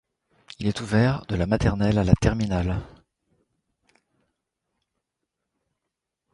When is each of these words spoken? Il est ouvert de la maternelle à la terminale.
Il 0.57 0.65
est 0.65 0.81
ouvert 0.81 1.27
de 1.27 1.35
la 1.35 1.45
maternelle 1.45 1.99
à 1.99 2.03
la 2.03 2.15
terminale. 2.15 2.81